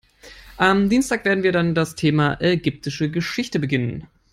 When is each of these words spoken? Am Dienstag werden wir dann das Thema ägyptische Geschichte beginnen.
Am 0.57 0.89
Dienstag 0.89 1.25
werden 1.25 1.43
wir 1.43 1.51
dann 1.51 1.75
das 1.75 1.93
Thema 1.93 2.41
ägyptische 2.41 3.11
Geschichte 3.11 3.59
beginnen. 3.59 4.07